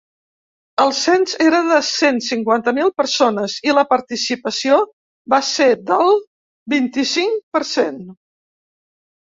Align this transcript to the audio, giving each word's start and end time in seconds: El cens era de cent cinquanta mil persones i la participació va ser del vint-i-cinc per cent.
El 0.85 0.93
cens 0.99 1.35
era 1.47 1.59
de 1.67 1.77
cent 1.89 2.17
cinquanta 2.29 2.73
mil 2.79 2.91
persones 3.03 3.59
i 3.69 3.77
la 3.81 3.85
participació 3.93 4.81
va 5.35 5.43
ser 5.55 5.71
del 5.93 6.11
vint-i-cinc 6.77 7.41
per 7.59 7.67
cent. 7.77 8.07